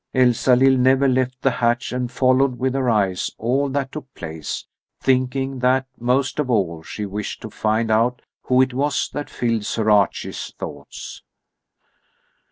Elsalill 0.15 0.79
never 0.79 1.07
left 1.07 1.39
the 1.43 1.51
hatch 1.51 1.91
and 1.91 2.11
followed 2.11 2.57
with 2.57 2.73
her 2.73 2.89
eyes 2.89 3.29
all 3.37 3.69
that 3.69 3.91
took 3.91 4.11
place, 4.15 4.65
thinking 4.99 5.59
that 5.59 5.85
most 5.99 6.39
of 6.39 6.49
all 6.49 6.81
she 6.81 7.05
wished 7.05 7.39
to 7.39 7.51
find 7.51 7.91
out 7.91 8.23
who 8.45 8.63
it 8.63 8.73
was 8.73 9.11
that 9.13 9.29
filled 9.29 9.63
Sir 9.63 9.91
Archie's 9.91 10.53
thoughts. 10.57 11.21